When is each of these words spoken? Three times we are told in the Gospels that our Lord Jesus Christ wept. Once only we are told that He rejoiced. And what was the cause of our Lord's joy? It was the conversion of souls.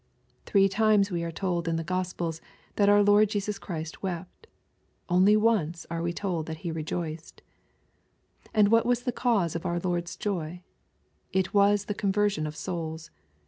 Three 0.47 0.67
times 0.67 1.11
we 1.11 1.21
are 1.23 1.29
told 1.31 1.67
in 1.67 1.75
the 1.75 1.83
Gospels 1.83 2.41
that 2.75 2.89
our 2.89 3.03
Lord 3.03 3.29
Jesus 3.29 3.59
Christ 3.59 4.01
wept. 4.01 4.47
Once 4.47 5.05
only 5.09 5.37
we 5.37 5.77
are 5.91 6.11
told 6.11 6.47
that 6.47 6.57
He 6.65 6.71
rejoiced. 6.71 7.43
And 8.51 8.69
what 8.69 8.87
was 8.87 9.03
the 9.03 9.11
cause 9.11 9.55
of 9.55 9.63
our 9.63 9.77
Lord's 9.79 10.15
joy? 10.15 10.63
It 11.31 11.53
was 11.53 11.85
the 11.85 11.93
conversion 11.93 12.47
of 12.47 12.55
souls. 12.55 13.11